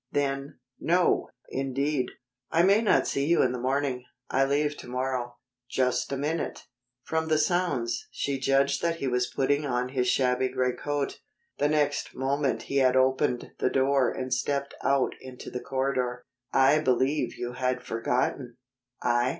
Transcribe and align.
Then: 0.11 0.57
"No, 0.79 1.29
indeed." 1.49 2.07
"I 2.49 2.63
may 2.63 2.81
not 2.81 3.05
see 3.05 3.27
you 3.27 3.43
in 3.43 3.51
the 3.51 3.59
morning. 3.59 4.05
I 4.31 4.45
leave 4.45 4.75
to 4.77 4.87
morrow." 4.87 5.37
"Just 5.69 6.11
a 6.11 6.17
minute." 6.17 6.65
From 7.03 7.27
the 7.27 7.37
sounds, 7.37 8.07
she 8.09 8.39
judged 8.39 8.81
that 8.81 8.95
he 8.95 9.07
was 9.07 9.27
putting 9.31 9.63
on 9.63 9.89
his 9.89 10.07
shabby 10.07 10.49
gray 10.49 10.71
coat. 10.73 11.19
The 11.59 11.69
next 11.69 12.15
moment 12.15 12.63
he 12.63 12.77
had 12.77 12.95
opened 12.95 13.51
the 13.59 13.69
door 13.69 14.09
and 14.09 14.33
stepped 14.33 14.73
out 14.83 15.13
into 15.21 15.51
the 15.51 15.61
corridor. 15.61 16.25
"I 16.51 16.79
believe 16.79 17.35
you 17.37 17.53
had 17.53 17.83
forgotten!" 17.83 18.57
"I? 19.03 19.29